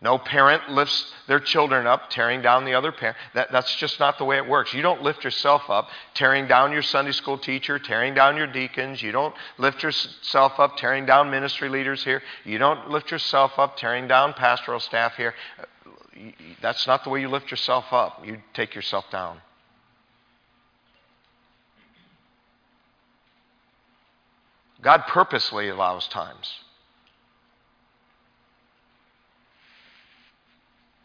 [0.00, 3.16] No parent lifts their children up, tearing down the other parent.
[3.32, 4.74] That, that's just not the way it works.
[4.74, 9.00] You don't lift yourself up, tearing down your Sunday school teacher, tearing down your deacons.
[9.00, 12.22] You don't lift yourself up, tearing down ministry leaders here.
[12.44, 15.34] You don't lift yourself up, tearing down pastoral staff here
[16.60, 18.24] that's not the way you lift yourself up.
[18.24, 19.40] You take yourself down.
[24.80, 26.52] God purposely allows times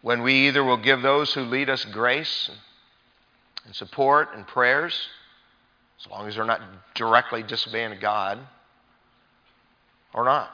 [0.02, 2.50] when we either will give those who lead us grace
[3.66, 5.08] and support and prayers,
[6.00, 6.62] as long as they're not
[6.96, 8.40] directly disobeying God,
[10.14, 10.52] or not.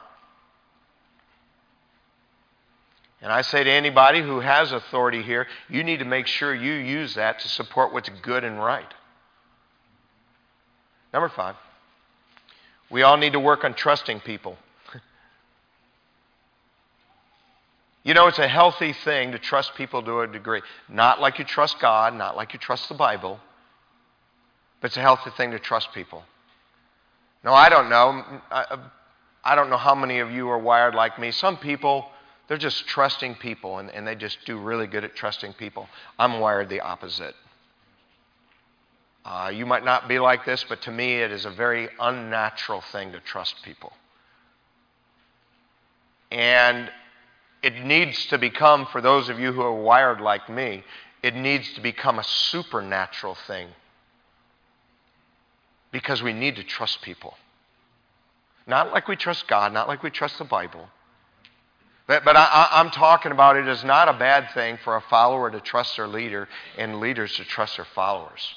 [3.22, 6.72] And I say to anybody who has authority here, you need to make sure you
[6.74, 8.92] use that to support what's good and right.
[11.12, 11.56] Number five,
[12.90, 14.58] we all need to work on trusting people.
[18.04, 20.60] you know, it's a healthy thing to trust people to a degree.
[20.88, 23.40] Not like you trust God, not like you trust the Bible,
[24.80, 26.22] but it's a healthy thing to trust people.
[27.42, 28.24] No, I don't know.
[28.50, 28.76] I,
[29.42, 31.30] I don't know how many of you are wired like me.
[31.30, 32.10] Some people
[32.48, 35.88] they're just trusting people, and, and they just do really good at trusting people.
[36.18, 37.34] I'm wired the opposite.
[39.24, 42.80] Uh, you might not be like this, but to me, it is a very unnatural
[42.92, 43.92] thing to trust people.
[46.30, 46.90] And
[47.62, 50.84] it needs to become, for those of you who are wired like me,
[51.24, 53.68] it needs to become a supernatural thing.
[55.90, 57.34] Because we need to trust people.
[58.68, 60.88] Not like we trust God, not like we trust the Bible,
[62.06, 65.50] but, but I, I'm talking about it is not a bad thing for a follower
[65.50, 68.54] to trust their leader and leaders to trust their followers.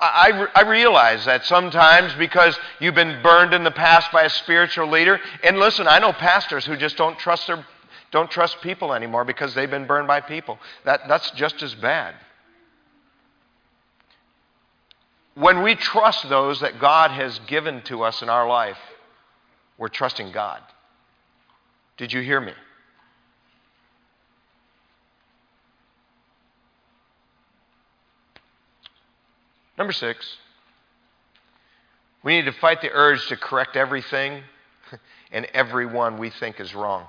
[0.00, 4.88] I, I, realize that sometimes because you've been burned in the past by a spiritual
[4.88, 7.64] leader, and listen, I know pastors who just don't trust their,
[8.10, 10.58] don't trust people anymore because they've been burned by people.
[10.84, 12.14] That, that's just as bad.
[15.34, 18.78] When we trust those that God has given to us in our life,
[19.78, 20.60] we're trusting God.
[21.96, 22.52] Did you hear me?
[29.76, 30.36] Number six,
[32.22, 34.42] we need to fight the urge to correct everything
[35.32, 37.06] and everyone we think is wrong.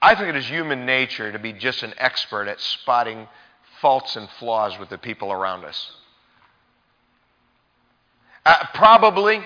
[0.00, 3.26] I think it is human nature to be just an expert at spotting
[3.80, 5.90] faults and flaws with the people around us.
[8.46, 9.40] Uh, probably,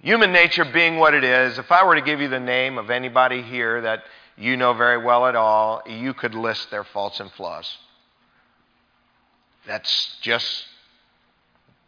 [0.00, 2.90] human nature being what it is, if I were to give you the name of
[2.90, 4.04] anybody here that
[4.36, 7.76] you know very well at all, you could list their faults and flaws.
[9.66, 10.64] That's just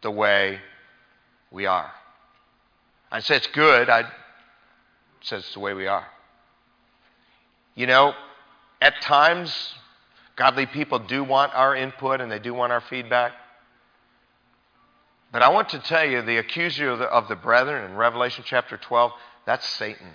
[0.01, 0.59] the way
[1.51, 1.91] we are.
[3.11, 3.89] I say it's good.
[3.89, 4.03] I
[5.21, 6.05] say it's the way we are.
[7.75, 8.13] You know,
[8.81, 9.73] at times,
[10.35, 13.33] godly people do want our input and they do want our feedback.
[15.31, 18.43] But I want to tell you the accuser of the, of the brethren in Revelation
[18.45, 19.11] chapter 12,
[19.45, 20.07] that's Satan.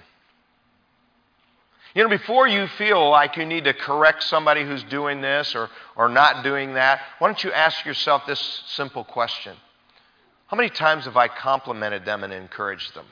[1.95, 5.69] You know, before you feel like you need to correct somebody who's doing this or,
[5.97, 9.57] or not doing that, why don't you ask yourself this simple question
[10.47, 13.07] How many times have I complimented them and encouraged them?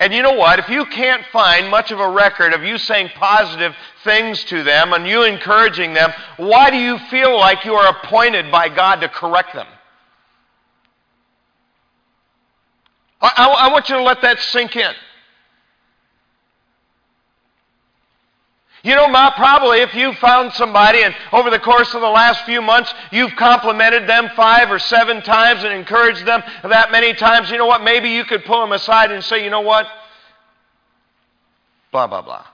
[0.00, 0.58] And you know what?
[0.58, 4.92] If you can't find much of a record of you saying positive things to them
[4.92, 9.08] and you encouraging them, why do you feel like you are appointed by God to
[9.08, 9.66] correct them?
[13.20, 14.92] I, I, I want you to let that sink in.
[18.84, 22.60] You know, probably if you found somebody and over the course of the last few
[22.60, 27.56] months you've complimented them five or seven times and encouraged them that many times, you
[27.56, 27.82] know what?
[27.82, 29.86] Maybe you could pull them aside and say, you know what?
[31.92, 32.44] Blah, blah, blah.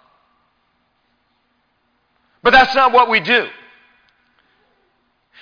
[2.44, 3.48] But that's not what we do.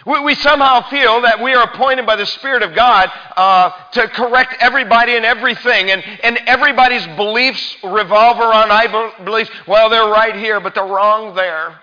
[0.06, 4.08] We, we somehow feel that we are appointed by the Spirit of God uh, to
[4.08, 10.36] correct everybody and everything, and, and everybody's beliefs revolve around I believe, well, they're right
[10.36, 11.80] here, but they're wrong there.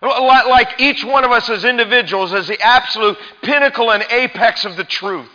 [0.00, 4.84] Like each one of us as individuals is the absolute pinnacle and apex of the
[4.84, 5.28] truth.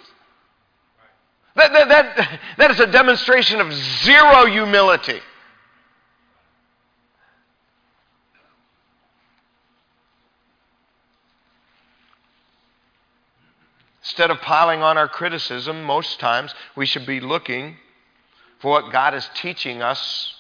[1.55, 5.19] That, that, that, that is a demonstration of zero humility.
[14.21, 17.77] Instead of piling on our criticism, most times we should be looking
[18.59, 20.35] for what God is teaching us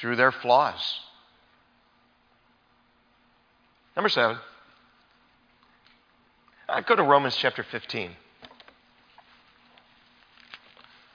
[0.00, 0.98] through their flaws.
[3.94, 4.38] Number seven.
[6.68, 8.10] I go to Romans chapter 15.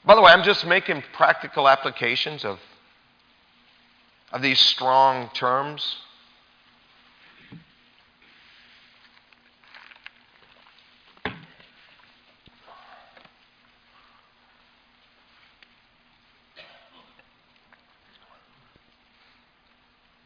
[0.05, 2.57] By the way, I'm just making practical applications of,
[4.31, 5.97] of these strong terms.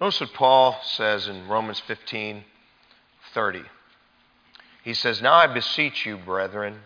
[0.04, 2.44] Notice what Paul says in Romans 15
[3.34, 3.62] 30.
[4.84, 6.80] He says, Now I beseech you, brethren,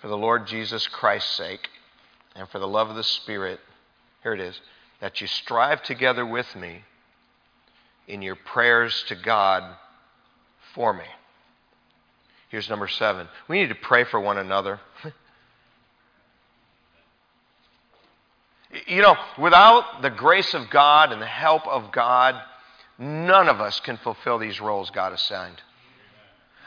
[0.00, 1.68] for the Lord Jesus Christ's sake,
[2.34, 3.60] and for the love of the Spirit,
[4.24, 4.60] here it is,
[5.00, 6.82] that you strive together with me
[8.08, 9.62] in your prayers to God
[10.74, 11.06] for me.
[12.48, 13.28] Here's number seven.
[13.46, 14.80] We need to pray for one another.
[18.86, 22.40] You know, without the grace of God and the help of God,
[22.98, 25.60] none of us can fulfill these roles God assigned.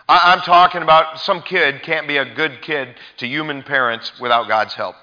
[0.09, 4.73] I'm talking about some kid can't be a good kid to human parents without God's
[4.73, 4.95] help.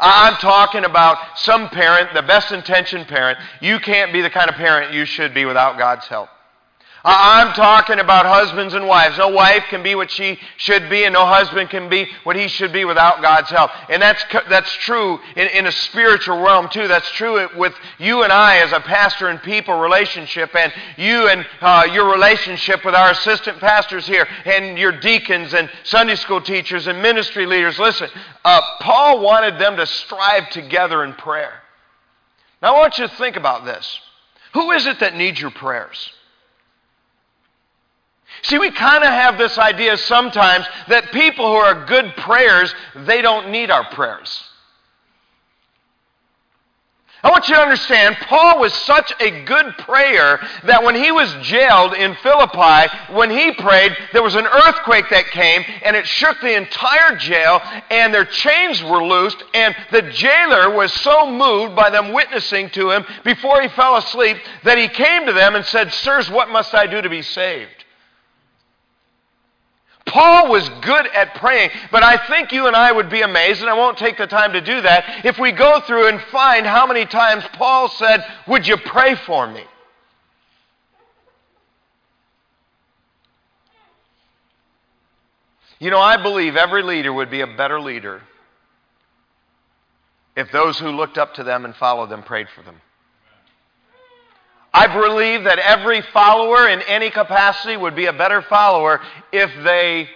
[0.00, 3.38] I'm talking about some parent, the best intentioned parent.
[3.60, 6.28] You can't be the kind of parent you should be without God's help.
[7.04, 9.18] I'm talking about husbands and wives.
[9.18, 12.48] No wife can be what she should be, and no husband can be what he
[12.48, 13.70] should be without God's help.
[13.88, 16.88] And that's, that's true in, in a spiritual realm, too.
[16.88, 21.46] That's true with you and I as a pastor and people relationship, and you and
[21.60, 26.88] uh, your relationship with our assistant pastors here, and your deacons and Sunday school teachers
[26.88, 27.78] and ministry leaders.
[27.78, 28.10] Listen,
[28.44, 31.62] uh, Paul wanted them to strive together in prayer.
[32.60, 34.00] Now, I want you to think about this.
[34.54, 36.12] Who is it that needs your prayers?
[38.42, 43.20] See, we kind of have this idea sometimes that people who are good prayers, they
[43.20, 44.44] don't need our prayers.
[47.20, 51.34] I want you to understand, Paul was such a good prayer that when he was
[51.42, 56.40] jailed in Philippi, when he prayed, there was an earthquake that came and it shook
[56.40, 57.60] the entire jail
[57.90, 62.92] and their chains were loosed and the jailer was so moved by them witnessing to
[62.92, 66.72] him before he fell asleep that he came to them and said, Sirs, what must
[66.72, 67.77] I do to be saved?
[70.08, 73.70] Paul was good at praying, but I think you and I would be amazed, and
[73.70, 76.86] I won't take the time to do that, if we go through and find how
[76.86, 79.64] many times Paul said, Would you pray for me?
[85.78, 88.22] You know, I believe every leader would be a better leader
[90.34, 92.80] if those who looked up to them and followed them prayed for them.
[94.72, 99.00] I believe that every follower in any capacity would be a better follower
[99.32, 100.08] if they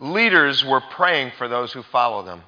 [0.00, 2.42] leaders were praying for those who follow them.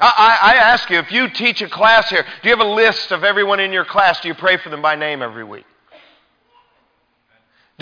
[0.00, 3.12] I, I, ask you, if you teach a class here, do you have a list
[3.12, 4.20] of everyone in your class?
[4.20, 5.66] Do you pray for them by name every week?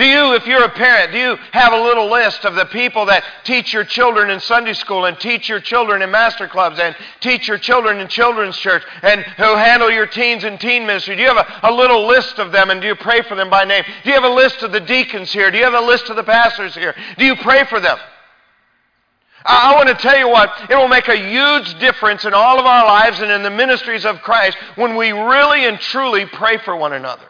[0.00, 3.04] Do you, if you're a parent, do you have a little list of the people
[3.04, 6.96] that teach your children in Sunday school and teach your children in master clubs and
[7.20, 11.16] teach your children in children's church and who handle your teens in teen ministry?
[11.16, 13.50] Do you have a, a little list of them and do you pray for them
[13.50, 13.84] by name?
[14.02, 15.50] Do you have a list of the deacons here?
[15.50, 16.94] Do you have a list of the pastors here?
[17.18, 17.98] Do you pray for them?
[19.44, 22.58] I, I want to tell you what, it will make a huge difference in all
[22.58, 26.56] of our lives and in the ministries of Christ when we really and truly pray
[26.56, 27.26] for one another.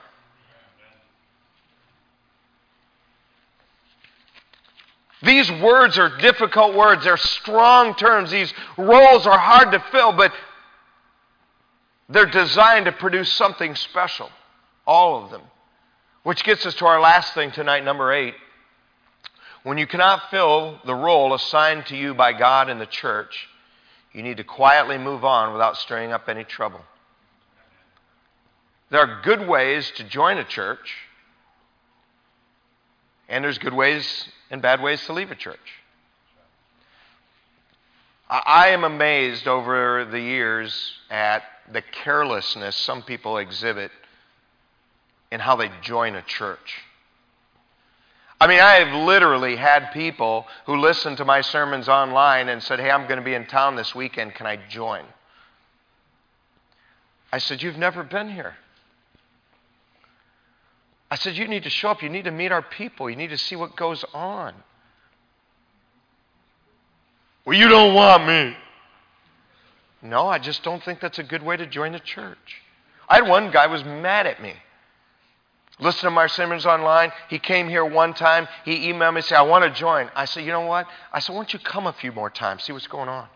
[5.23, 7.05] These words are difficult words.
[7.05, 8.31] They're strong terms.
[8.31, 10.33] These roles are hard to fill, but
[12.09, 14.31] they're designed to produce something special.
[14.87, 15.43] All of them.
[16.23, 18.35] Which gets us to our last thing tonight, number eight.
[19.63, 23.49] When you cannot fill the role assigned to you by God in the church,
[24.13, 26.81] you need to quietly move on without stirring up any trouble.
[28.91, 30.97] There are good ways to join a church,
[33.29, 35.59] and there's good ways and bad ways to leave a church.
[38.29, 41.43] I am amazed over the years at
[41.73, 43.91] the carelessness some people exhibit
[45.33, 46.83] in how they join a church.
[48.41, 52.81] I mean, I have literally had people who listened to my sermons online and said,
[52.81, 54.35] Hey, I'm going to be in town this weekend.
[54.35, 55.05] Can I join?
[57.33, 58.55] I said, You've never been here.
[61.11, 62.03] I said, You need to show up.
[62.03, 63.11] You need to meet our people.
[63.11, 64.55] You need to see what goes on.
[67.45, 68.57] Well, you don't want me.
[70.03, 72.63] No, I just don't think that's a good way to join the church.
[73.09, 74.55] I had one guy was mad at me.
[75.81, 77.11] Listen to my sermons online.
[77.29, 78.47] He came here one time.
[78.65, 80.11] He emailed me and said, I want to join.
[80.15, 80.87] I said, You know what?
[81.13, 83.27] I said, Why don't you come a few more times, see what's going on?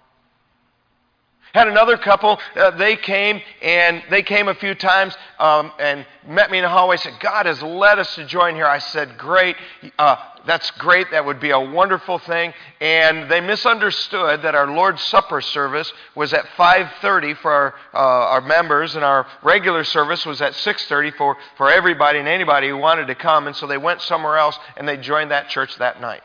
[1.55, 6.51] Had another couple, uh, they came and they came a few times um, and met
[6.51, 6.97] me in the hallway.
[6.97, 8.67] Said, God has led us to join here.
[8.67, 9.55] I said, Great.
[9.97, 11.13] Uh, that's great.
[11.13, 12.53] That would be a wonderful thing.
[12.81, 18.41] And they misunderstood that our Lord's Supper service was at 5:30 for our, uh, our
[18.41, 23.07] members, and our regular service was at 6:30 for, for everybody and anybody who wanted
[23.07, 23.47] to come.
[23.47, 26.23] And so they went somewhere else and they joined that church that night.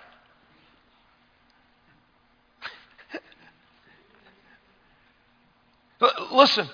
[6.32, 6.70] Listen,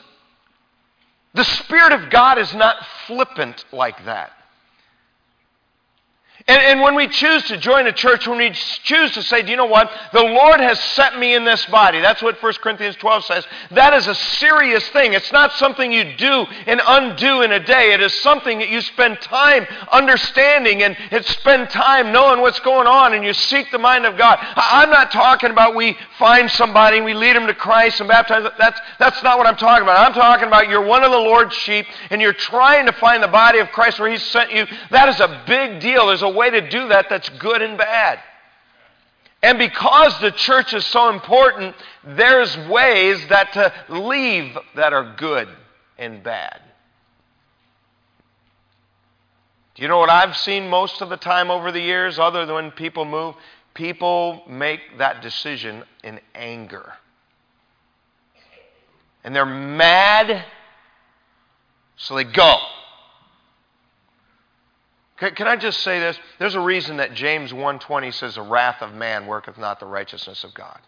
[1.34, 4.32] the Spirit of God is not flippant like that.
[6.48, 9.50] And, and, when we choose to join a church, when we choose to say, do
[9.50, 9.92] you know what?
[10.14, 12.02] The Lord has set me in this body.
[12.02, 13.48] That's what 1 Corinthians 12 says.
[13.72, 15.14] That is a serious thing.
[15.14, 17.94] It's not something you do and undo in a day.
[17.94, 23.16] It is something that you spend time understanding and spend time knowing what's going on
[23.16, 24.38] and you seek the mind of God.
[24.56, 28.44] I'm not talking about we find somebody and we lead them to Christ and baptize
[28.44, 28.54] them.
[28.60, 30.06] That's, that's not what I'm talking about.
[30.06, 33.28] I'm talking about you're one of the Lord's sheep and you're trying to find the
[33.30, 34.68] body of Christ where He's sent you.
[34.92, 36.06] That is a big deal.
[36.06, 38.20] There's a way to do that that's good and bad.
[39.42, 45.48] And because the church is so important, there's ways that to leave that are good
[45.98, 46.62] and bad.
[49.76, 52.56] Do you know what I've seen most of the time over the years, other than
[52.56, 53.36] when people move?
[53.74, 56.94] People make that decision in anger.
[59.24, 60.46] And they're mad,
[61.98, 62.58] so they go.
[65.18, 66.20] Can, I just say this?
[66.40, 70.44] There's a reason that James 1:20 says the wrath of man worketh not the righteousness
[70.44, 70.80] of God.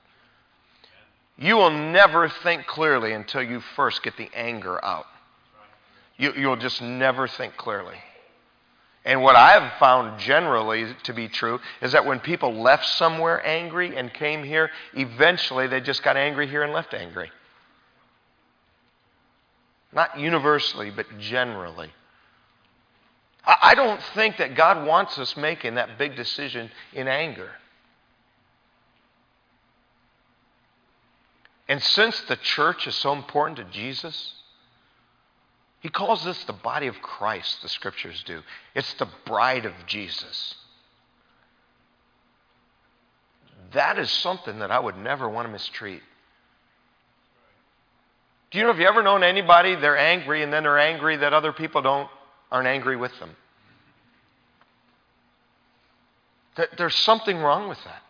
[1.37, 5.05] You will never think clearly until you first get the anger out.
[6.17, 7.97] You, you'll just never think clearly.
[9.05, 13.45] And what I have found generally to be true is that when people left somewhere
[13.45, 17.31] angry and came here, eventually they just got angry here and left angry.
[19.93, 21.89] Not universally, but generally.
[23.45, 27.51] I don't think that God wants us making that big decision in anger.
[31.69, 34.33] And since the church is so important to Jesus,
[35.79, 38.41] he calls this the body of Christ, the scriptures do.
[38.73, 40.55] It's the bride of Jesus.
[43.73, 46.01] That is something that I would never want to mistreat.
[48.49, 51.33] Do you know, have you ever known anybody, they're angry and then they're angry that
[51.33, 52.09] other people don't
[52.51, 53.35] aren't angry with them.
[56.77, 58.01] There's something wrong with that.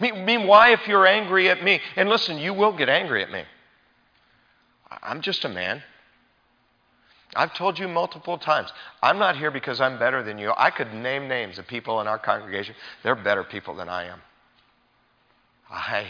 [0.00, 3.30] I mean, why, if you're angry at me, and listen, you will get angry at
[3.30, 3.44] me.
[5.02, 5.82] I'm just a man.
[7.34, 10.52] I've told you multiple times, I'm not here because I'm better than you.
[10.56, 12.74] I could name names of people in our congregation.
[13.04, 14.20] They're better people than I am.
[15.70, 16.06] I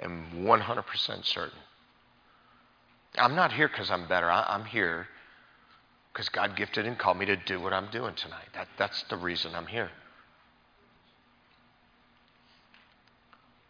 [0.00, 1.58] am 100% certain.
[3.18, 4.30] I'm not here because I'm better.
[4.30, 5.08] I, am here
[6.16, 8.46] because God gifted and called me to do what I'm doing tonight.
[8.54, 9.90] That, that's the reason I'm here.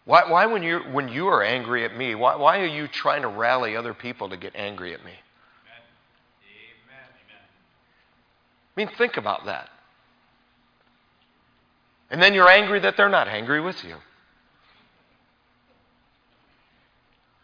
[0.04, 3.22] Why, why when, you, when you are angry at me, why, why are you trying
[3.22, 5.10] to rally other people to get angry at me?
[8.76, 9.68] I mean, think about that.
[12.12, 13.96] And then you're angry that they're not angry with you.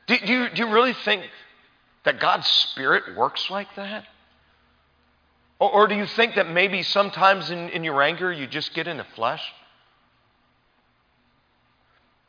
[0.07, 1.25] Do, do, you, do you really think
[2.05, 4.05] that God's Spirit works like that?
[5.63, 8.89] Or, or do you think that maybe sometimes in, in your anger you just get
[8.89, 9.41] in the flesh?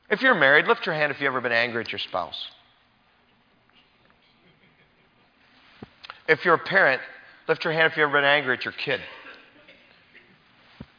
[0.07, 2.47] If you're married, lift your hand if you've ever been angry at your spouse.
[6.27, 7.01] If you're a parent,
[7.47, 9.01] lift your hand if you've ever been angry at your kid.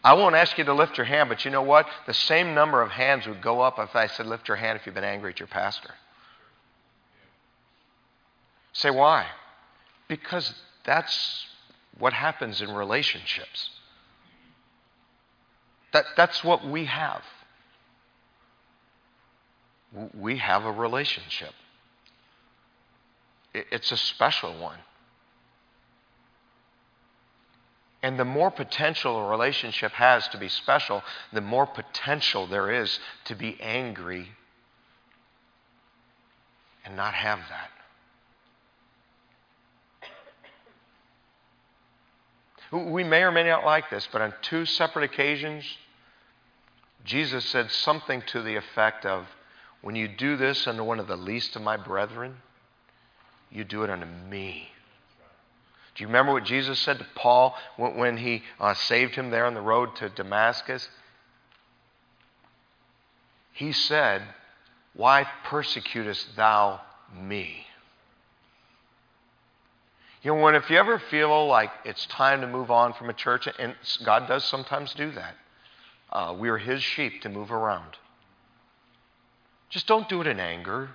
[0.02, 1.86] I won't ask you to lift your hand, but you know what?
[2.08, 4.86] The same number of hands would go up if I said, lift your hand if
[4.86, 5.94] you've been angry at your pastor.
[8.72, 9.28] Say, why?
[10.08, 10.52] Because
[10.84, 11.46] that's
[11.98, 13.70] what happens in relationships.
[15.92, 17.22] That, that's what we have.
[20.12, 21.52] We have a relationship,
[23.54, 24.78] it's a special one.
[28.02, 32.98] And the more potential a relationship has to be special, the more potential there is
[33.24, 34.28] to be angry
[36.84, 37.70] and not have that.
[42.74, 45.64] We may or may not like this, but on two separate occasions,
[47.04, 49.26] Jesus said something to the effect of,
[49.80, 52.36] When you do this unto one of the least of my brethren,
[53.50, 54.70] you do it unto me.
[55.94, 59.54] Do you remember what Jesus said to Paul when he uh, saved him there on
[59.54, 60.88] the road to Damascus?
[63.52, 64.22] He said,
[64.94, 66.80] Why persecutest thou
[67.16, 67.66] me?
[70.24, 73.12] You know, when if you ever feel like it's time to move on from a
[73.12, 75.34] church, and God does sometimes do that,
[76.10, 77.98] uh, we are His sheep to move around.
[79.68, 80.88] Just don't do it in anger.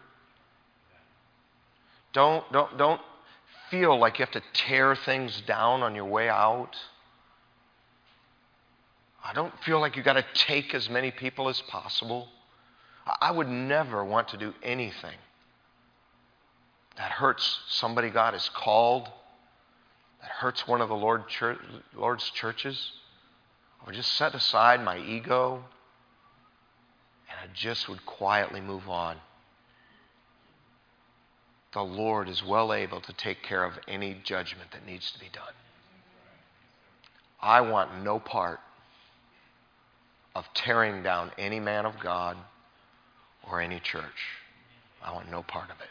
[2.11, 3.01] Don't, don't, don't
[3.69, 6.75] feel like you have to tear things down on your way out.
[9.23, 12.29] I don't feel like you've got to take as many people as possible.
[13.21, 15.17] I would never want to do anything
[16.97, 19.07] that hurts somebody God has called
[20.21, 21.59] that hurts one of the Lord church,
[21.95, 22.91] Lord's churches,
[23.81, 25.63] I would just set aside my ego
[27.29, 29.17] and I just would quietly move on.
[31.71, 35.29] The Lord is well able to take care of any judgment that needs to be
[35.31, 35.53] done.
[37.41, 38.59] I want no part
[40.35, 42.37] of tearing down any man of God
[43.49, 44.37] or any church.
[45.03, 45.87] I want no part of it.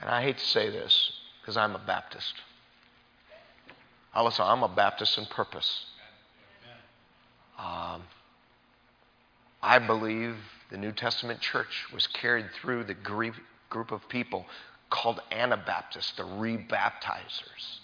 [0.00, 2.34] And I hate to say this because I'm a Baptist.
[4.14, 5.84] I listen, I'm a Baptist in purpose.
[7.58, 8.02] Um,
[9.62, 10.36] I believe
[10.70, 14.46] the New Testament church was carried through the group of people
[14.88, 17.78] called Anabaptists, the rebaptizers.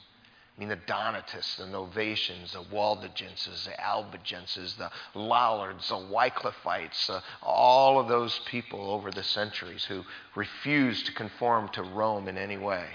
[0.56, 7.20] I mean, the Donatists, the Novatians, the Waldenses, the Albigenses, the Lollards, the Wycliffites, uh,
[7.42, 10.02] all of those people over the centuries who
[10.34, 12.86] refused to conform to Rome in any way.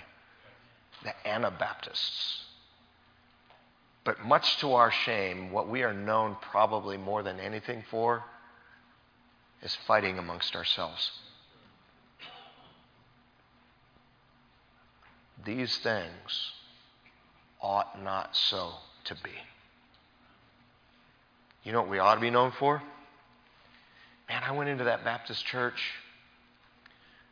[1.03, 2.45] The Anabaptists.
[4.03, 8.23] But much to our shame, what we are known probably more than anything for
[9.61, 11.11] is fighting amongst ourselves.
[15.45, 16.53] These things
[17.61, 18.71] ought not so
[19.05, 19.31] to be.
[21.63, 22.81] You know what we ought to be known for?
[24.27, 25.79] Man, I went into that Baptist church.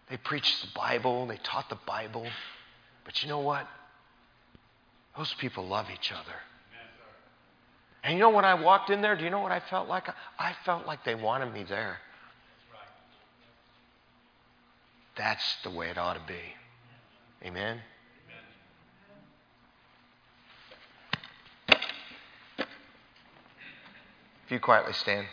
[0.10, 2.28] They preached the Bible, they taught the Bible.
[3.06, 3.68] But you know what?
[5.18, 6.36] Those people love each other.
[8.04, 10.08] And you know when I walked in there, do you know what I felt like?
[10.38, 11.98] I felt like they wanted me there.
[15.18, 16.40] That's the way it ought to be.
[17.46, 17.82] Amen?
[24.50, 25.28] If you quietly stand.